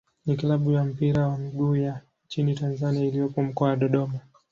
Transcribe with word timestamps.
ni 0.25 0.35
klabu 0.35 0.71
ya 0.71 0.83
mpira 0.85 1.27
wa 1.27 1.37
miguu 1.37 1.75
ya 1.75 2.01
nchini 2.25 2.55
Tanzania 2.55 3.05
iliyopo 3.07 3.43
Mkoa 3.43 3.69
wa 3.69 3.75
Dodoma. 3.75 4.19